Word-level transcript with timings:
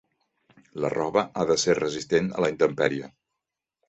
La 0.85 0.89
roba 0.93 1.23
ha 1.37 1.45
de 1.51 1.57
ser 1.63 1.75
resistent 1.79 2.31
a 2.39 2.45
la 2.45 2.49
intempèrie. 2.55 3.11